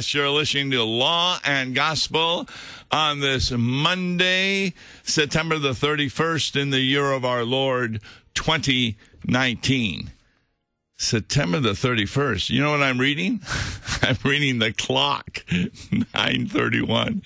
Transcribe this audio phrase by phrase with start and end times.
[0.00, 2.48] Yes, you're listening to Law and Gospel
[2.90, 4.72] on this Monday,
[5.02, 8.00] September the 31st in the year of our Lord
[8.32, 10.10] 2019.
[10.96, 12.48] September the 31st.
[12.48, 13.42] You know what I'm reading?
[14.00, 15.44] I'm reading the clock.
[15.50, 17.20] 931.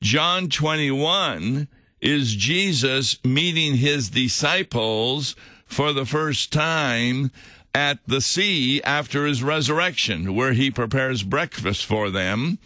[0.00, 1.66] John 21
[2.00, 5.34] is Jesus meeting his disciples
[5.66, 7.32] for the first time
[7.74, 12.58] at the sea after his resurrection, where he prepares breakfast for them.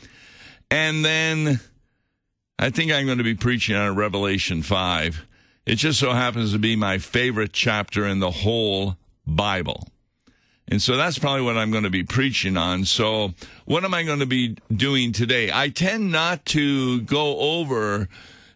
[0.71, 1.61] And then
[2.59, 5.27] I think I'm going to be preaching on Revelation 5.
[5.67, 8.97] It just so happens to be my favorite chapter in the whole
[9.27, 9.89] Bible.
[10.69, 12.85] And so that's probably what I'm going to be preaching on.
[12.85, 13.35] So,
[13.67, 15.51] what am I going to be doing today?
[15.53, 18.09] I tend not to go over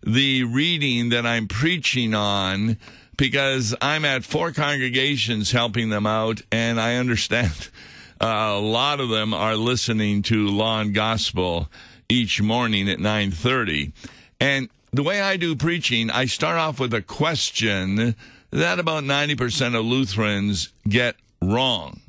[0.02, 2.78] the reading that I'm preaching on
[3.20, 7.69] because I'm at four congregations helping them out, and I understand
[8.20, 11.69] uh, a lot of them are listening to Law and Gospel
[12.08, 13.92] each morning at 9:30.
[14.41, 18.17] And the way I do preaching, I start off with a question
[18.53, 22.01] that about 90% of Lutherans get wrong.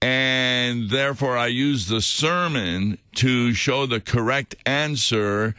[0.00, 5.56] And therefore I use the sermon to show the correct answer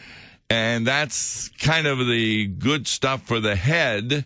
[0.52, 4.26] and that's kind of the good stuff for the head,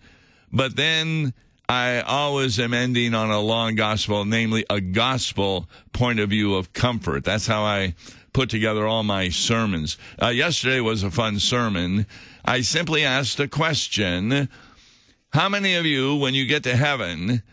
[0.56, 1.34] but then
[1.68, 6.72] I always am ending on a long gospel, namely a gospel point of view of
[6.72, 7.26] comfort.
[7.26, 7.96] That's how I
[8.32, 9.98] put together all my sermons.
[10.22, 12.06] Uh, yesterday was a fun sermon.
[12.46, 14.48] I simply asked a question
[15.34, 17.44] How many of you, when you get to heaven,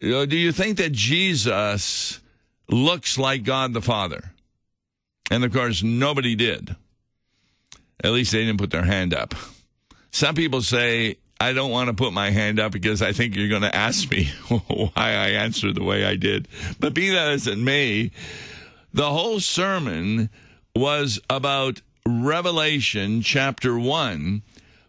[0.00, 2.20] do you think that Jesus
[2.70, 4.32] looks like God the Father?
[5.30, 6.74] And of course, nobody did.
[8.02, 9.34] At least they didn't put their hand up.
[10.12, 13.48] Some people say, I don't want to put my hand up because I think you're
[13.48, 16.48] going to ask me why I answered the way I did.
[16.80, 18.10] But be that as it may,
[18.92, 20.30] the whole sermon
[20.74, 24.42] was about Revelation chapter 1,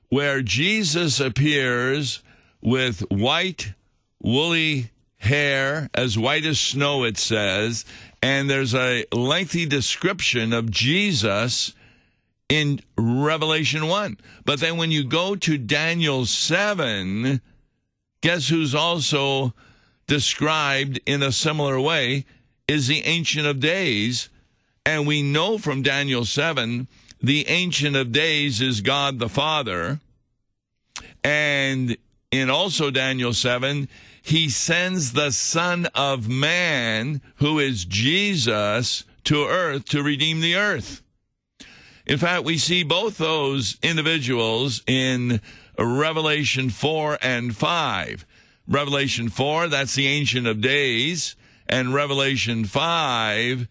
[0.10, 2.24] where Jesus appears
[2.62, 3.74] with white,
[4.20, 7.86] woolly hair, as white as snow, it says,
[8.22, 11.74] and there's a lengthy description of Jesus
[12.50, 14.18] in Revelation 1.
[14.44, 17.42] But then when you go to Daniel 7,
[18.22, 19.54] guess who's also
[20.08, 22.26] described in a similar way?
[22.70, 24.30] is the Ancient of Days.
[24.86, 26.88] And we know from Daniel 7,
[27.22, 30.00] the Ancient of Days is God the Father.
[31.24, 31.98] And
[32.31, 33.90] in also Daniel 7,
[34.22, 41.02] he sends the Son of Man, who is Jesus, to earth to redeem the earth.
[42.09, 45.40] In fact, we see both those individuals in
[45.78, 48.25] Revelation 4 and 5.
[48.68, 51.36] Revelation 4, that's the Ancient of Days
[51.69, 53.68] and Revelation 5,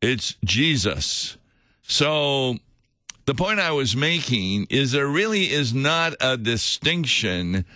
[0.00, 1.36] it's Jesus.
[1.82, 2.56] So
[3.26, 7.66] the point I was making is there really is not a distinction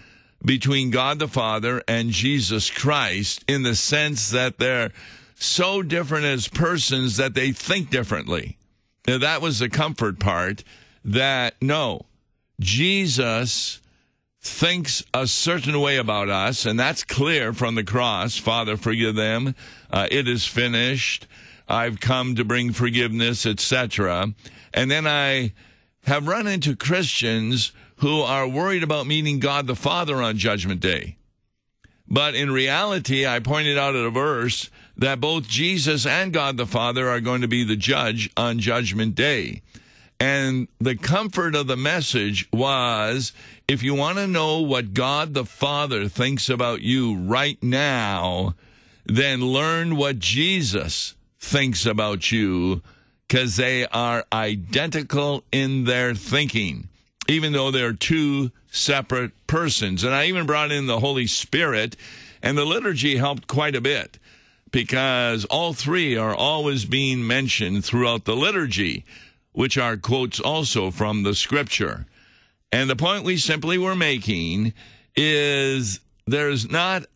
[0.44, 4.92] between God the Father and Jesus Christ in the sense that they're
[5.34, 8.56] so different as persons that they think differently.
[9.06, 10.64] Now, that was the comfort part
[11.04, 12.06] that no,
[12.58, 13.80] Jesus
[14.40, 18.36] thinks a certain way about us, and that's clear from the cross.
[18.36, 19.54] Father, forgive them.
[19.90, 21.26] Uh, it is finished.
[21.68, 24.34] I've come to bring forgiveness, etc.
[24.72, 25.52] And then I
[26.04, 31.16] have run into Christians who are worried about meeting God the Father on Judgment Day.
[32.08, 36.66] But in reality, I pointed out at a verse that both Jesus and God the
[36.66, 39.62] Father are going to be the judge on Judgment Day.
[40.18, 43.32] And the comfort of the message was
[43.68, 48.54] if you want to know what God the Father thinks about you right now,
[49.04, 52.80] then learn what Jesus thinks about you
[53.28, 56.88] because they are identical in their thinking,
[57.28, 60.04] even though they're two separate persons.
[60.04, 61.96] And I even brought in the Holy Spirit,
[62.42, 64.18] and the liturgy helped quite a bit
[64.76, 69.06] because all three are always being mentioned throughout the liturgy,
[69.52, 72.04] which are quotes also from the scripture.
[72.70, 74.74] And the point we simply were making
[75.16, 77.06] is there's not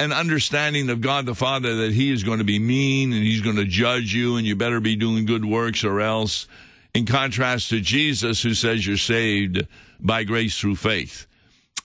[0.00, 3.42] an understanding of God the Father that He is going to be mean and He's
[3.42, 6.48] going to judge you and you better be doing good works or else,
[6.94, 9.68] in contrast to Jesus who says you're saved
[10.00, 11.28] by grace through faith.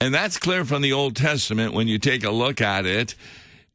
[0.00, 3.14] And that's clear from the Old Testament when you take a look at it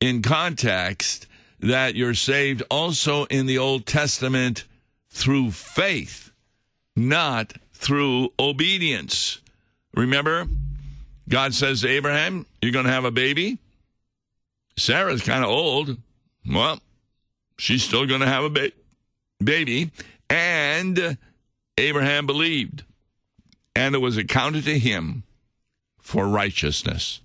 [0.02, 1.28] in context
[1.60, 4.66] that you're saved also in the Old Testament
[5.10, 6.32] through faith,
[6.96, 9.42] not through obedience.
[9.94, 10.48] Remember,
[11.28, 13.60] God says to Abraham, You're going to have a baby.
[14.78, 15.98] Sarah's kind of old.
[16.50, 16.80] Well,
[17.58, 18.72] she's still going to have a ba-
[19.44, 19.92] baby.
[20.30, 21.18] And
[21.78, 22.84] Abraham believed,
[23.76, 25.24] and it was accounted to him
[26.00, 27.22] for righteousness.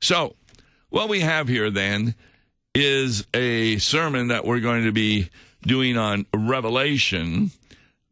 [0.00, 0.34] So,
[0.88, 2.14] what we have here then
[2.74, 5.28] is a sermon that we're going to be
[5.62, 7.50] doing on Revelation.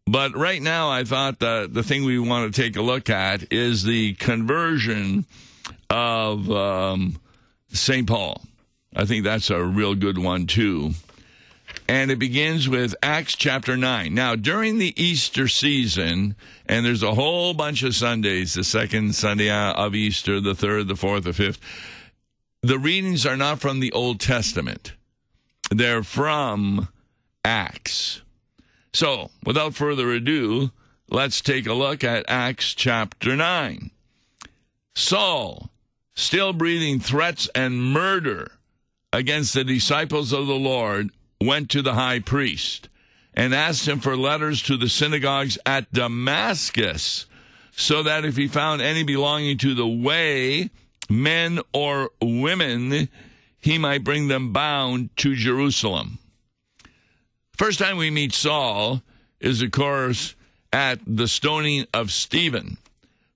[0.06, 3.52] But right now, I thought the, the thing we want to take a look at
[3.52, 5.26] is the conversion
[5.90, 7.20] of um,
[7.69, 8.06] St.
[8.06, 8.43] Paul.
[8.96, 10.93] I think that's a real good one, too.
[11.87, 14.12] And it begins with Acts chapter 9.
[14.14, 16.34] Now, during the Easter season,
[16.66, 20.96] and there's a whole bunch of Sundays the second Sunday of Easter, the third, the
[20.96, 21.60] fourth, the fifth
[22.62, 24.93] the readings are not from the Old Testament,
[25.70, 26.88] they're from
[27.44, 28.22] Acts.
[28.93, 30.70] So, without further ado,
[31.10, 33.90] let's take a look at Acts chapter 9.
[34.94, 35.70] Saul,
[36.14, 38.50] still breathing threats and murder
[39.12, 41.10] against the disciples of the Lord,
[41.40, 42.88] went to the high priest
[43.34, 47.26] and asked him for letters to the synagogues at Damascus,
[47.70, 50.70] so that if he found any belonging to the way,
[51.08, 53.08] men or women,
[53.60, 56.19] he might bring them bound to Jerusalem.
[57.56, 59.02] First time we meet Saul
[59.40, 60.34] is, of course,
[60.72, 62.76] at the stoning of Stephen,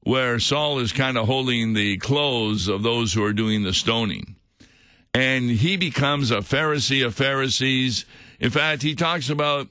[0.04, 4.36] where Saul is kind of holding the clothes of those who are doing the stoning.
[5.14, 8.04] And he becomes a Pharisee of Pharisees.
[8.40, 9.69] In fact, he talks about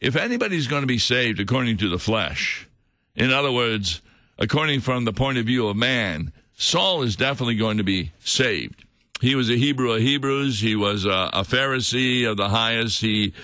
[0.00, 2.68] if anybody's going to be saved according to the flesh,
[3.14, 4.02] in other words,
[4.38, 6.32] according from the point of view of man,
[6.62, 8.84] Saul is definitely going to be saved.
[9.20, 10.60] He was a Hebrew of Hebrews.
[10.60, 13.00] He was a, a Pharisee of the highest.
[13.00, 13.34] He,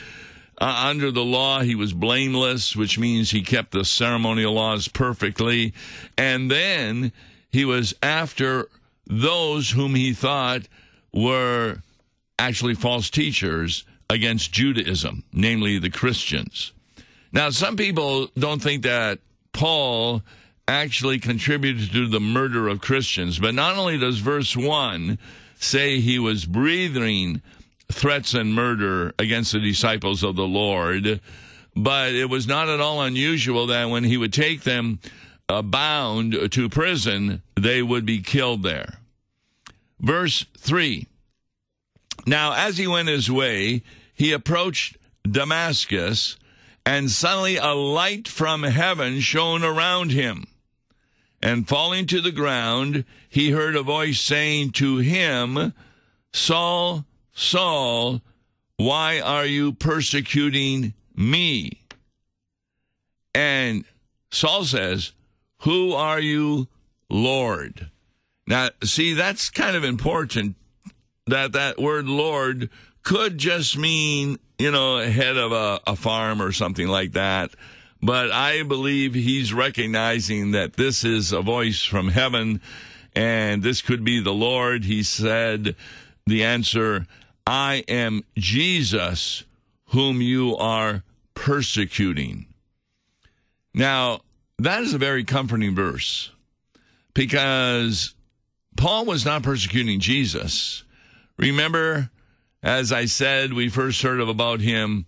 [0.61, 5.75] uh, under the law, he was blameless, which means he kept the ceremonial laws perfectly.
[6.17, 7.11] And then
[7.51, 8.69] he was after
[9.05, 10.69] those whom he thought
[11.13, 11.83] were
[12.39, 16.73] actually false teachers against Judaism, namely the Christians.
[17.33, 19.19] Now, some people don't think that
[19.53, 20.23] Paul
[20.69, 23.39] actually contributed to the murder of Christians.
[23.39, 25.19] But not only does verse 1
[25.59, 27.43] say he was breathing
[27.91, 31.21] threats and murder against the disciples of the Lord,
[31.75, 35.01] but it was not at all unusual that when he would take them
[35.49, 38.99] uh, bound to prison, they would be killed there.
[39.99, 41.07] Verse 3
[42.27, 43.83] Now, as he went his way,
[44.15, 44.99] he approached
[45.29, 46.37] Damascus,
[46.85, 50.47] and suddenly a light from heaven shone around him.
[51.41, 55.73] And falling to the ground, he heard a voice saying to him,
[56.33, 58.21] Saul, Saul,
[58.77, 61.81] why are you persecuting me?
[63.35, 63.85] And
[64.31, 65.13] Saul says,
[65.63, 66.67] Who are you,
[67.09, 67.91] Lord?
[68.47, 70.57] Now, see, that's kind of important
[71.27, 72.71] that that word Lord
[73.03, 77.51] could just mean, you know, head of a, a farm or something like that
[78.03, 82.61] but I believe he's recognizing that this is a voice from heaven
[83.15, 84.85] and this could be the Lord.
[84.85, 85.75] He said,
[86.27, 87.07] the answer,
[87.47, 89.45] I am Jesus
[89.87, 91.03] whom you are
[91.35, 92.47] persecuting.
[93.75, 94.21] Now,
[94.59, 96.31] that is a very comforting verse
[97.15, 98.15] because
[98.77, 100.85] Paul was not persecuting Jesus.
[101.37, 102.11] Remember,
[102.63, 105.07] as I said, we first heard of about him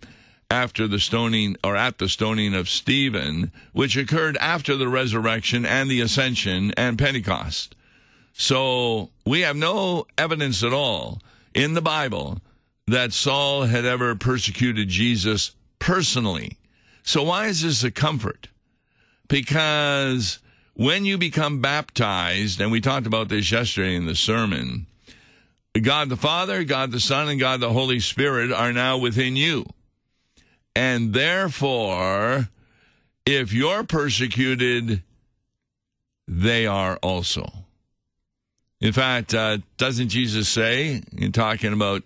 [0.51, 5.89] after the stoning or at the stoning of Stephen, which occurred after the resurrection and
[5.89, 7.73] the ascension and Pentecost.
[8.33, 11.21] So we have no evidence at all
[11.53, 12.39] in the Bible
[12.85, 16.57] that Saul had ever persecuted Jesus personally.
[17.03, 18.49] So why is this a comfort?
[19.29, 20.39] Because
[20.73, 24.87] when you become baptized, and we talked about this yesterday in the sermon,
[25.81, 29.65] God the Father, God the Son, and God the Holy Spirit are now within you.
[30.75, 32.49] And therefore,
[33.25, 35.03] if you're persecuted
[36.31, 37.51] they are also.
[38.79, 42.03] In fact, uh, doesn't Jesus say, in talking about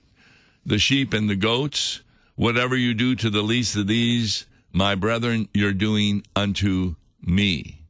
[0.65, 2.01] the sheep and the goats,
[2.35, 7.81] whatever you do to the least of these, my brethren, you're doing unto me.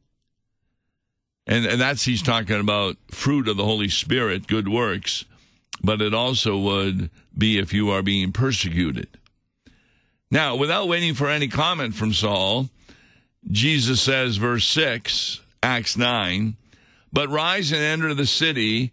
[1.46, 5.24] And, and that's he's talking about fruit of the Holy Spirit, good works,
[5.82, 9.08] but it also would be if you are being persecuted.
[10.30, 12.68] Now, without waiting for any comment from Saul,
[13.50, 16.56] Jesus says, verse 6, Acts 9,
[17.12, 18.92] but rise and enter the city,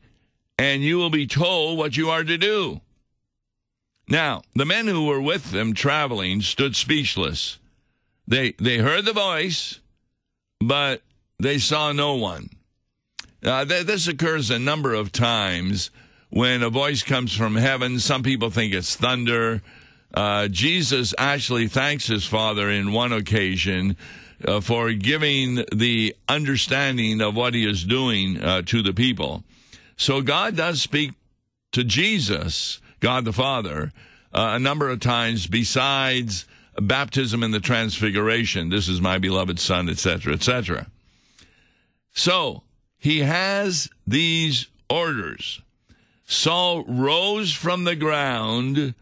[0.60, 2.82] and you will be told what you are to do.
[4.08, 7.58] Now, the men who were with them traveling stood speechless.
[8.28, 9.80] They, they heard the voice,
[10.60, 11.02] but
[11.40, 12.50] they saw no one.
[13.44, 15.90] Uh, th- this occurs a number of times
[16.30, 18.00] when a voice comes from heaven.
[18.00, 19.62] Some people think it's thunder.
[20.14, 23.98] Uh, Jesus actually thanks his Father in one occasion
[24.46, 29.44] uh, for giving the understanding of what he is doing uh, to the people.
[29.98, 31.14] So God does speak
[31.72, 33.92] to Jesus, God the Father,
[34.34, 36.46] uh, a number of times besides
[36.80, 38.70] baptism and the transfiguration.
[38.70, 40.88] This is my beloved Son, etc., etc.
[42.14, 42.64] So
[42.98, 45.62] he has these orders.
[46.26, 48.96] Saul rose from the ground,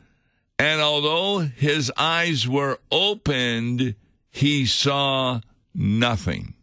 [0.62, 3.96] and although his eyes were opened,
[4.30, 5.42] he saw
[5.74, 6.54] nothing.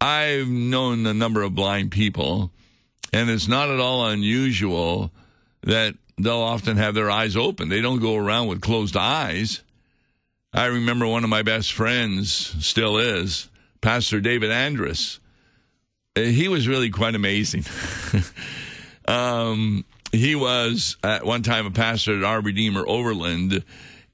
[0.00, 2.50] I've known a number of blind people,
[3.12, 5.12] and it's not at all unusual
[5.62, 7.68] that they'll often have their eyes open.
[7.68, 9.62] They don't go around with closed eyes.
[10.52, 13.48] I remember one of my best friends, still is,
[13.80, 15.20] Pastor David Andrus.
[16.16, 17.64] He was really quite amazing.
[19.06, 19.84] um,
[20.14, 23.64] he was at one time a pastor at Our Redeemer Overland,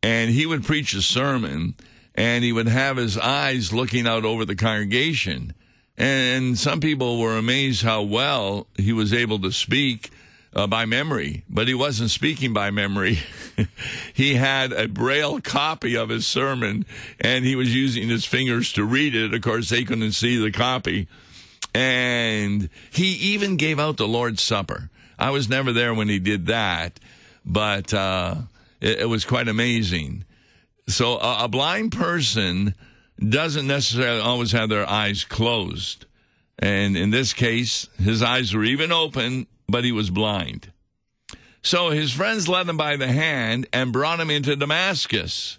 [0.03, 1.75] and he would preach a sermon,
[2.15, 5.55] and he would have his eyes looking out over the congregation.
[5.97, 10.11] And some people were amazed how well he was able to speak
[10.55, 13.19] uh, by memory, but he wasn't speaking by memory.
[14.15, 16.87] he had a braille copy of his sermon
[17.21, 19.35] and he was using his fingers to read it.
[19.35, 21.07] Of course, they couldn't see the copy.
[21.75, 24.91] And he even gave out the Lord's Supper.
[25.21, 26.99] I was never there when he did that,
[27.45, 28.37] but uh,
[28.81, 30.25] it, it, was quite amazing.
[30.89, 32.75] So a, a blind person
[33.19, 36.07] doesn't necessarily always have their eyes closed.
[36.59, 40.73] And in this case, his eyes were even open but he was blind.
[41.63, 45.59] So his friends led him by the hand and brought him into Damascus.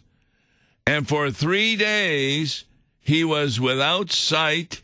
[0.85, 2.65] And for three days
[2.99, 4.81] he was without sight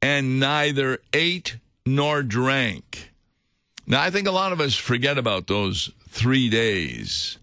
[0.00, 3.11] and neither ate nor drank.
[3.86, 7.38] Now, I think a lot of us forget about those three days.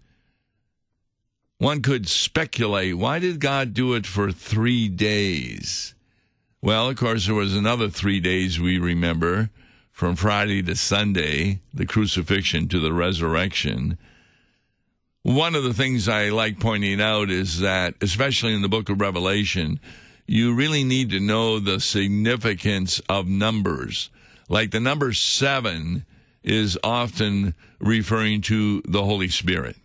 [1.58, 5.94] One could speculate why did God do it for three days?
[6.62, 9.50] Well, of course, there was another three days we remember
[9.92, 13.98] from Friday to Sunday, the crucifixion to the resurrection.
[15.22, 19.00] One of the things I like pointing out is that, especially in the book of
[19.00, 19.78] Revelation,
[20.26, 24.08] you really need to know the significance of numbers.
[24.48, 26.06] Like the number seven
[26.42, 29.76] is often referring to the Holy Spirit.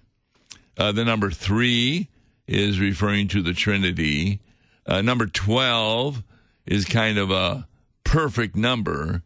[0.77, 2.09] Uh, the number three
[2.47, 4.39] is referring to the Trinity.
[4.85, 6.23] Uh, number 12
[6.65, 7.67] is kind of a
[8.03, 9.23] perfect number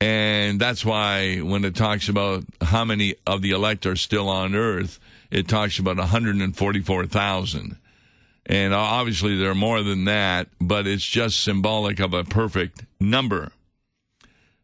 [0.00, 4.54] and that's why when it talks about how many of the elect are still on
[4.54, 5.00] earth,
[5.30, 7.76] it talks about 144,000.
[8.46, 13.52] And obviously there are more than that, but it's just symbolic of a perfect number.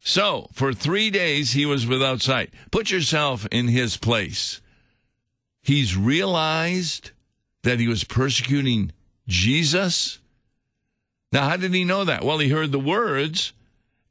[0.07, 2.53] So, for three days he was without sight.
[2.71, 4.61] Put yourself in his place.
[5.63, 7.13] He's realized
[7.63, 8.93] that he was persecuting
[9.27, 10.19] Jesus.
[11.33, 12.23] Now, how did he know that?
[12.23, 13.55] Well, he heard the words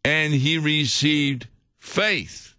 [0.04, 1.48] and he received
[1.78, 2.56] faith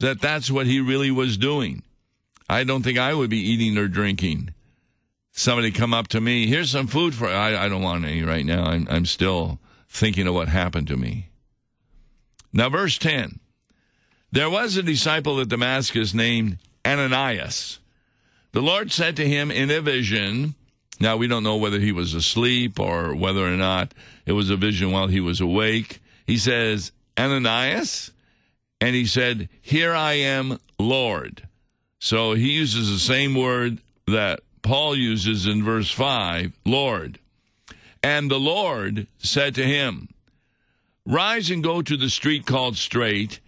[0.00, 1.84] that that's what he really was doing.
[2.48, 4.52] I don't think I would be eating or drinking.
[5.30, 8.44] Somebody come up to me, here's some food for I, I don't want any right
[8.44, 8.64] now.
[8.64, 11.28] I'm, I'm still thinking of what happened to me.
[12.52, 13.40] Now, verse 10
[14.32, 17.78] There was a disciple at Damascus named Ananias.
[18.52, 20.54] The Lord said to him in a vision,
[20.98, 23.92] now we don't know whether he was asleep or whether or not
[24.24, 26.00] it was a vision while he was awake.
[26.26, 28.12] He says, Ananias?
[28.80, 31.48] And he said, Here I am, Lord.
[31.98, 37.18] So he uses the same word that Paul uses in verse 5, Lord.
[38.02, 40.08] And the Lord said to him,
[41.06, 43.38] Rise and go to the street called Straight,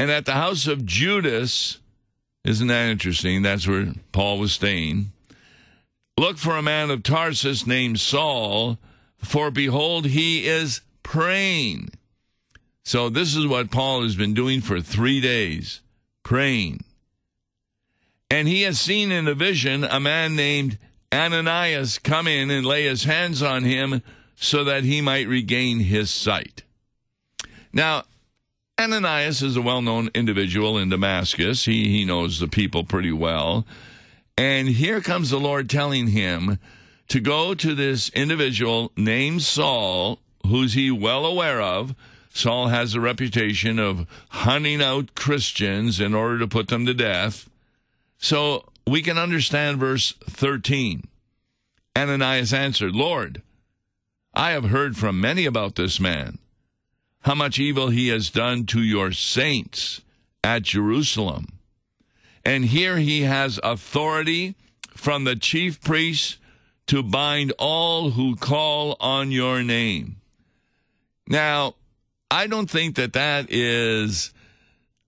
[0.00, 1.78] and at the house of Judas,
[2.44, 3.42] isn't that interesting?
[3.42, 5.12] That's where Paul was staying.
[6.18, 8.78] Look for a man of Tarsus named Saul,
[9.18, 11.90] for behold, he is praying.
[12.82, 15.80] So, this is what Paul has been doing for three days
[16.24, 16.82] praying.
[18.28, 20.78] And he has seen in a vision a man named
[21.12, 24.02] Ananias come in and lay his hands on him
[24.34, 26.64] so that he might regain his sight.
[27.72, 28.04] Now,
[28.80, 31.64] Ananias is a well known individual in Damascus.
[31.64, 33.66] He, he knows the people pretty well.
[34.36, 36.58] And here comes the Lord telling him
[37.08, 41.94] to go to this individual named Saul, who's he well aware of.
[42.32, 47.50] Saul has a reputation of hunting out Christians in order to put them to death.
[48.18, 51.08] So we can understand verse 13.
[51.96, 53.42] Ananias answered, Lord,
[54.34, 56.38] I have heard from many about this man,
[57.22, 60.02] how much evil he has done to your saints
[60.42, 61.46] at Jerusalem.
[62.44, 64.54] And here he has authority
[64.94, 66.38] from the chief priests
[66.86, 70.16] to bind all who call on your name.
[71.28, 71.74] Now,
[72.30, 74.32] I don't think that that is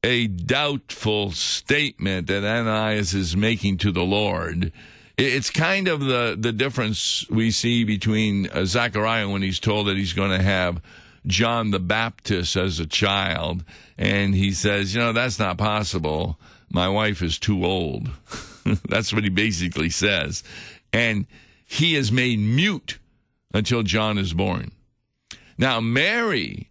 [0.03, 4.73] a doubtful statement that Ananias is making to the Lord.
[5.17, 9.97] It's kind of the, the difference we see between uh, Zechariah when he's told that
[9.97, 10.81] he's going to have
[11.27, 13.65] John the Baptist as a child,
[13.99, 16.39] and he says, You know, that's not possible.
[16.71, 18.11] My wife is too old.
[18.89, 20.43] that's what he basically says.
[20.93, 21.27] And
[21.67, 22.99] he is made mute
[23.53, 24.71] until John is born.
[25.59, 26.71] Now, Mary,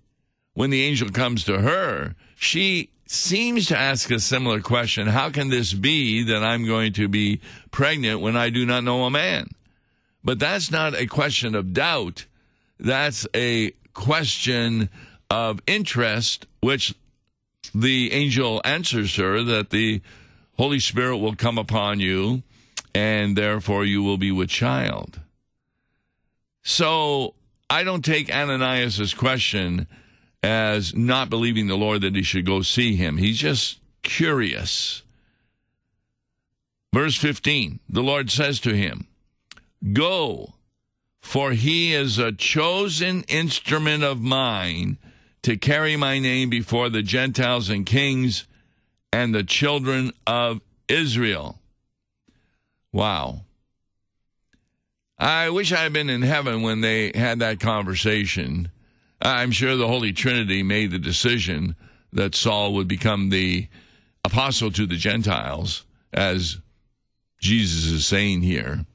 [0.53, 5.49] when the angel comes to her, she seems to ask a similar question How can
[5.49, 7.41] this be that I'm going to be
[7.71, 9.49] pregnant when I do not know a man?
[10.23, 12.25] But that's not a question of doubt.
[12.79, 14.89] That's a question
[15.29, 16.95] of interest, which
[17.73, 20.01] the angel answers her that the
[20.57, 22.43] Holy Spirit will come upon you,
[22.93, 25.19] and therefore you will be with child.
[26.63, 27.35] So
[27.69, 29.87] I don't take Ananias' question
[30.41, 33.17] as not believing the Lord that he should go see him.
[33.17, 35.03] He's just curious.
[36.93, 39.07] Verse 15 The Lord says to him,
[39.93, 40.53] Go,
[41.21, 44.97] for he is a chosen instrument of mine
[45.43, 48.45] to carry my name before the Gentiles and kings
[49.11, 51.59] and the children of Israel.
[52.91, 53.41] Wow.
[55.17, 58.69] I wish I had been in heaven when they had that conversation
[59.21, 61.75] I'm sure the Holy Trinity made the decision
[62.13, 63.67] that Saul would become the
[64.23, 66.57] apostle to the Gentiles, as
[67.39, 68.85] Jesus is saying here.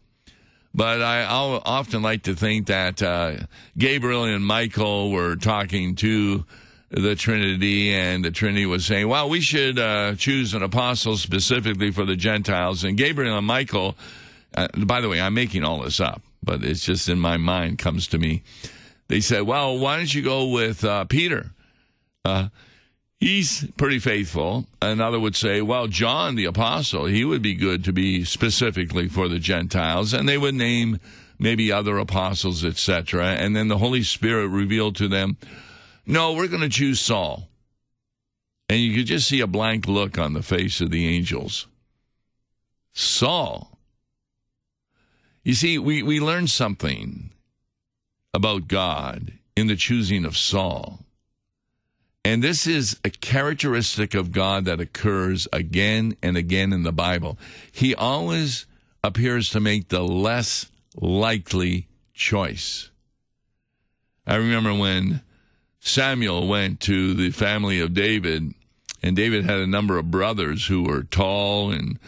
[0.75, 3.37] But I I'll often like to think that uh,
[3.79, 6.45] Gabriel and Michael were talking to
[6.91, 11.91] the Trinity, and the Trinity was saying, well, we should uh, choose an apostle specifically
[11.91, 12.85] for the Gentiles.
[12.85, 13.97] And Gabriel and Michael,
[14.55, 17.79] uh, by the way, I'm making all this up, but it's just in my mind
[17.79, 18.43] comes to me
[19.09, 21.51] they said, well, why don't you go with uh, Peter?
[23.21, 24.67] He's pretty faithful.
[24.83, 29.29] Another would say, well, John the apostle, he would be good to be specifically for
[29.29, 30.13] the Gentiles.
[30.13, 31.01] And they would name
[31.39, 33.29] maybe other apostles, etc.
[33.29, 35.37] And then the Holy Spirit revealed to them,
[36.07, 37.49] no, we're going to choose Saul.
[38.69, 41.67] And you could just see a blank look on the face of the angels.
[42.93, 43.79] Saul.
[45.43, 47.31] You see, we, we learned something
[48.33, 51.01] about God in the choosing of Saul.
[52.25, 57.39] And this is a characteristic of God that occurs again and again in the Bible.
[57.71, 58.67] He always
[59.03, 62.91] appears to make the less likely choice.
[64.27, 65.21] I remember when
[65.81, 68.55] Samuel went to the family of David,
[69.03, 71.99] and David had a number of brothers who were tall and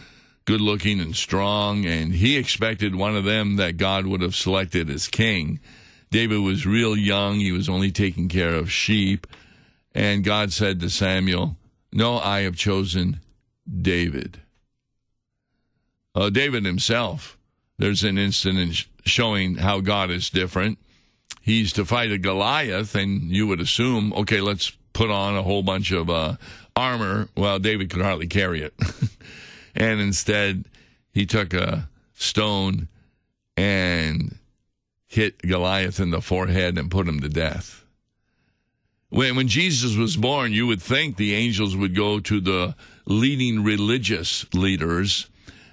[0.45, 4.89] good looking and strong, and he expected one of them that God would have selected
[4.89, 5.59] as king.
[6.09, 7.35] David was real young.
[7.35, 9.27] He was only taking care of sheep.
[9.97, 11.57] And God said to Samuel,
[11.91, 13.19] No, I have chosen
[13.67, 14.39] David.
[16.13, 17.35] Uh, David himself,
[17.79, 20.77] there's an incident showing how God is different.
[21.41, 25.63] He's to fight a Goliath, and you would assume, okay, let's put on a whole
[25.63, 26.35] bunch of uh,
[26.75, 27.29] armor.
[27.35, 28.75] Well, David could hardly carry it.
[29.75, 30.65] and instead,
[31.11, 32.87] he took a stone
[33.55, 34.37] and
[35.07, 37.83] hit Goliath in the forehead and put him to death.
[39.09, 43.63] When, when Jesus was born, you would think the angels would go to the leading
[43.63, 45.27] religious leaders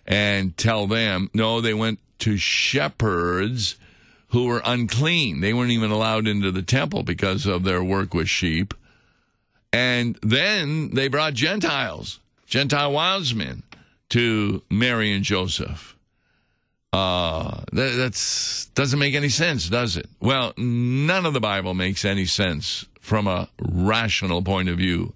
[0.07, 3.77] and tell them, no, they went to shepherds
[4.29, 5.40] who were unclean.
[5.40, 8.75] They weren't even allowed into the temple because of their work with sheep.
[9.73, 13.64] And then they brought Gentiles, Gentile wise men,
[14.11, 15.97] to Mary and Joseph.
[16.92, 20.09] Uh, that that's, doesn't make any sense, does it?
[20.20, 25.12] Well, none of the Bible makes any sense from a rational point of view.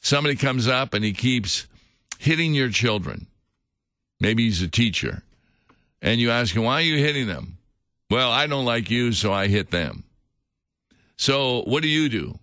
[0.00, 1.66] Somebody comes up and he keeps
[2.18, 3.26] hitting your children.
[4.20, 5.22] Maybe he's a teacher.
[6.00, 7.58] And you ask him, why are you hitting them?
[8.10, 10.04] Well, I don't like you, so I hit them.
[11.18, 12.38] So what do you do?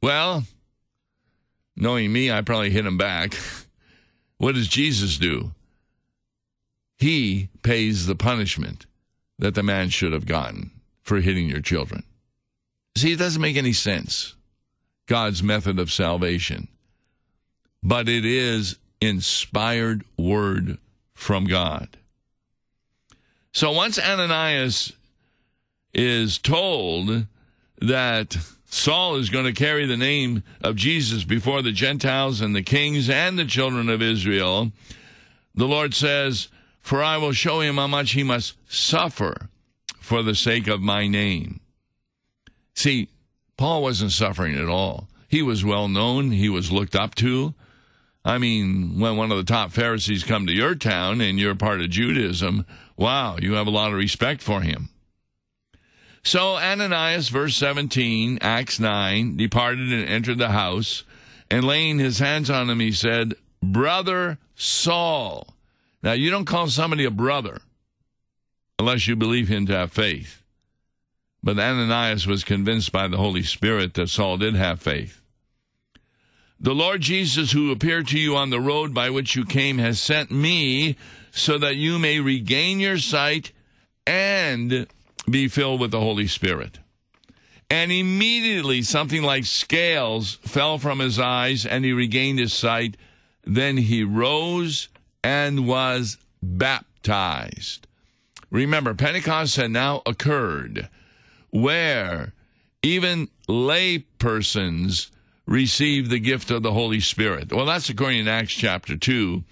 [0.00, 0.44] Well,
[1.76, 3.34] knowing me, I probably hit him back.
[4.38, 5.52] what does Jesus do?
[6.96, 8.86] He pays the punishment
[9.38, 10.70] that the man should have gotten
[11.02, 12.04] for hitting your children.
[12.96, 14.34] See, it doesn't make any sense,
[15.06, 16.68] God's method of salvation.
[17.82, 20.78] But it is inspired word
[21.14, 21.96] from God.
[23.52, 24.92] So once Ananias
[25.92, 27.26] is told
[27.80, 32.62] that Saul is going to carry the name of Jesus before the Gentiles and the
[32.62, 34.72] kings and the children of Israel,
[35.54, 36.48] the Lord says,
[36.80, 39.48] For I will show him how much he must suffer
[40.00, 41.60] for the sake of my name.
[42.74, 43.08] See,
[43.56, 45.08] Paul wasn't suffering at all.
[45.28, 47.54] He was well known, he was looked up to.
[48.24, 51.80] I mean, when one of the top Pharisees come to your town and you're part
[51.80, 52.64] of Judaism,
[52.96, 54.88] wow, you have a lot of respect for him.
[56.22, 61.04] So Ananias, verse 17, Acts 9, departed and entered the house,
[61.50, 65.54] and laying his hands on him, he said, Brother Saul.
[66.02, 67.60] Now, you don't call somebody a brother
[68.78, 70.42] unless you believe him to have faith.
[71.44, 75.20] But Ananias was convinced by the Holy Spirit that Saul did have faith.
[76.58, 80.00] The Lord Jesus, who appeared to you on the road by which you came, has
[80.00, 80.96] sent me
[81.32, 83.52] so that you may regain your sight
[84.06, 84.86] and
[85.28, 86.78] be filled with the Holy Spirit.
[87.68, 92.96] And immediately something like scales fell from his eyes, and he regained his sight.
[93.44, 94.88] Then he rose
[95.22, 97.86] and was baptized.
[98.50, 100.88] Remember, Pentecost had now occurred
[101.54, 102.32] where
[102.82, 105.12] even lay persons
[105.46, 107.52] receive the gift of the Holy Spirit.
[107.52, 109.44] Well, that's according to Acts chapter 2,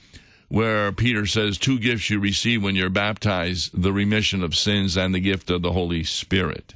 [0.48, 5.14] where Peter says, Two gifts you receive when you're baptized the remission of sins and
[5.14, 6.74] the gift of the Holy Spirit.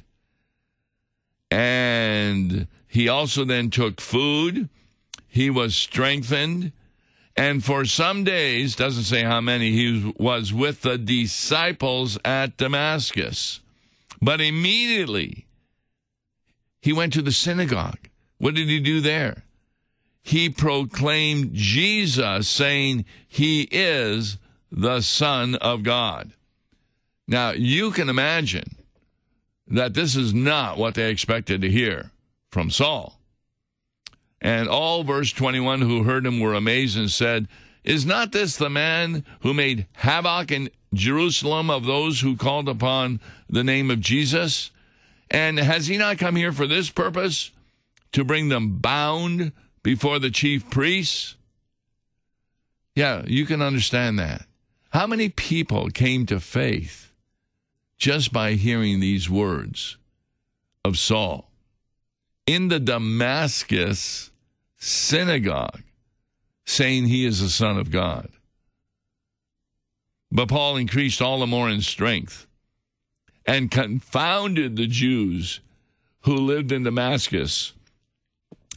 [1.51, 4.69] And he also then took food,
[5.27, 6.71] he was strengthened.
[7.35, 13.59] And for some days, doesn't say how many, he was with the disciples at Damascus.
[14.21, 15.47] But immediately
[16.81, 18.09] he went to the synagogue.
[18.37, 19.43] What did he do there?
[20.21, 24.37] He proclaimed Jesus, saying, He is
[24.71, 26.33] the Son of God.
[27.27, 28.75] Now, you can imagine
[29.67, 32.11] that this is not what they expected to hear
[32.51, 33.19] from Saul.
[34.39, 37.47] And all, verse 21, who heard him were amazed and said,
[37.87, 43.21] Is not this the man who made havoc in Jerusalem of those who called upon
[43.49, 44.71] the name of Jesus?
[45.31, 47.51] And has he not come here for this purpose?
[48.11, 51.37] To bring them bound before the chief priests?
[52.93, 54.45] Yeah, you can understand that.
[54.89, 57.13] How many people came to faith
[57.97, 59.95] just by hearing these words
[60.83, 61.49] of Saul?
[62.45, 64.29] In the Damascus
[64.75, 65.83] synagogue,
[66.67, 68.29] saying he is the Son of God.
[70.29, 72.45] But Paul increased all the more in strength
[73.45, 75.61] and confounded the Jews
[76.21, 77.71] who lived in Damascus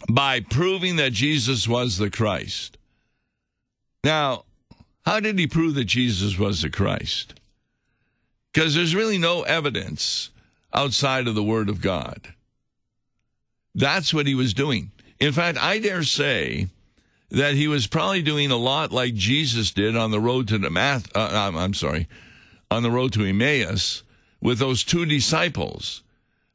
[0.09, 2.79] by proving that Jesus was the Christ.
[4.05, 4.45] Now,
[5.05, 7.35] how did he prove that Jesus was the Christ?
[8.53, 10.31] Because there's really no evidence
[10.73, 12.35] outside of the Word of God.
[13.75, 14.93] That's what he was doing.
[15.19, 16.69] In fact, I dare say
[17.31, 20.71] that he was probably doing a lot like Jesus did on the road to the
[20.71, 21.15] math.
[21.17, 22.09] Uh, I'm sorry,
[22.71, 24.03] on the road to Emmaus
[24.41, 26.03] with those two disciples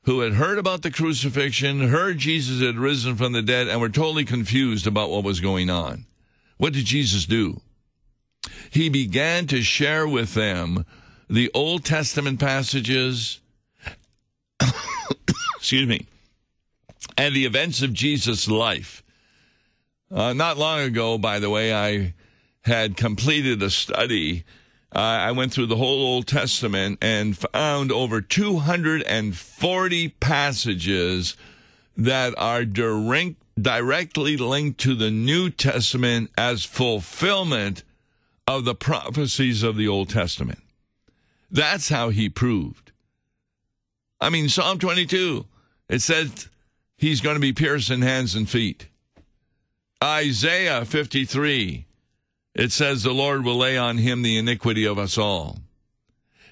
[0.04, 3.90] who had heard about the crucifixion, heard Jesus had risen from the dead, and were
[3.90, 6.06] totally confused about what was going on.
[6.58, 7.62] What did Jesus do?
[8.70, 10.86] He began to share with them
[11.28, 13.40] the Old Testament passages,
[15.58, 16.06] excuse me,
[17.18, 19.02] and the events of Jesus' life
[20.12, 22.14] uh, not long ago, by the way, I
[22.62, 24.44] had completed a study.
[24.94, 31.36] Uh, I went through the whole Old Testament and found over 240 passages
[31.98, 37.84] that are direct, directly linked to the New Testament as fulfillment
[38.48, 40.60] of the prophecies of the Old Testament.
[41.50, 42.92] That's how he proved.
[44.20, 45.46] I mean, Psalm 22,
[45.90, 46.50] it says
[46.98, 48.88] he's going to be pierced in hands and feet.
[50.06, 51.88] Isaiah 53.
[52.54, 55.58] it says the Lord will lay on him the iniquity of us all.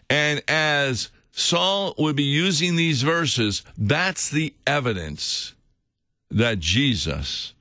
[0.10, 5.54] And as Saul would be using these verses, that's the evidence
[6.32, 7.54] that Jesus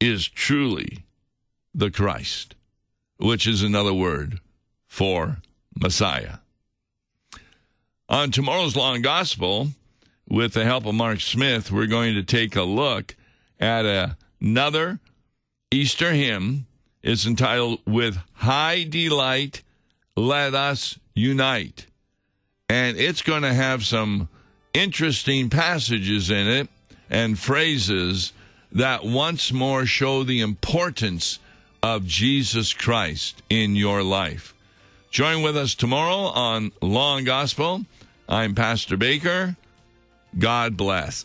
[0.00, 1.04] is truly
[1.72, 2.56] the Christ,
[3.18, 4.40] which is another word
[4.88, 5.36] for
[5.80, 6.38] Messiah.
[8.08, 9.68] On tomorrow's and Gospel,
[10.28, 13.14] with the help of Mark Smith, we're going to take a look
[13.60, 14.98] at another
[15.72, 16.66] Easter hymn.
[17.02, 19.62] is entitled With High Delight,
[20.16, 21.86] Let Us Unite.
[22.68, 24.28] And it's going to have some
[24.72, 26.68] interesting passages in it
[27.10, 28.32] and phrases
[28.70, 31.40] that once more show the importance
[31.82, 34.54] of Jesus Christ in your life.
[35.10, 37.84] Join with us tomorrow on Law and Gospel.
[38.28, 39.56] I'm Pastor Baker.
[40.38, 41.24] God bless.